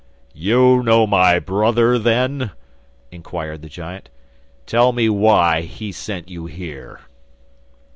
[0.33, 2.49] 'You know my brother, then?'
[3.11, 4.09] inquired the giant.
[4.65, 7.01] 'Tell me why he sent you here.